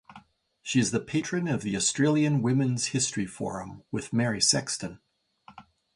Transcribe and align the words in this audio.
She 0.63 0.79
is 0.79 0.89
the 0.89 0.99
patron 0.99 1.47
of 1.47 1.61
the 1.61 1.75
Australian 1.77 2.41
Women's 2.41 2.87
History 2.87 3.27
Forum 3.27 3.83
with 3.91 4.11
Mary 4.11 4.41
Sexton. 4.41 4.99